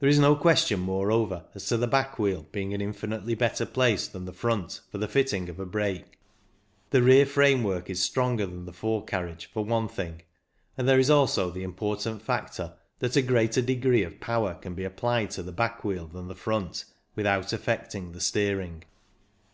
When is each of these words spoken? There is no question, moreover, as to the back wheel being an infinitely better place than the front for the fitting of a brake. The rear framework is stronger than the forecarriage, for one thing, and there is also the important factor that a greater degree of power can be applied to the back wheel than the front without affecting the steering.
There 0.00 0.08
is 0.10 0.18
no 0.18 0.36
question, 0.36 0.80
moreover, 0.80 1.44
as 1.54 1.66
to 1.68 1.78
the 1.78 1.86
back 1.86 2.18
wheel 2.18 2.44
being 2.52 2.74
an 2.74 2.82
infinitely 2.82 3.34
better 3.34 3.64
place 3.64 4.06
than 4.06 4.26
the 4.26 4.32
front 4.34 4.82
for 4.92 4.98
the 4.98 5.08
fitting 5.08 5.48
of 5.48 5.58
a 5.58 5.64
brake. 5.64 6.18
The 6.90 7.00
rear 7.02 7.24
framework 7.24 7.88
is 7.88 8.02
stronger 8.02 8.44
than 8.44 8.66
the 8.66 8.74
forecarriage, 8.74 9.46
for 9.46 9.64
one 9.64 9.88
thing, 9.88 10.20
and 10.76 10.86
there 10.86 10.98
is 10.98 11.08
also 11.08 11.50
the 11.50 11.62
important 11.62 12.20
factor 12.20 12.74
that 12.98 13.16
a 13.16 13.22
greater 13.22 13.62
degree 13.62 14.02
of 14.02 14.20
power 14.20 14.52
can 14.56 14.74
be 14.74 14.84
applied 14.84 15.30
to 15.30 15.42
the 15.42 15.52
back 15.52 15.82
wheel 15.82 16.06
than 16.06 16.28
the 16.28 16.34
front 16.34 16.84
without 17.14 17.54
affecting 17.54 18.12
the 18.12 18.20
steering. 18.20 18.84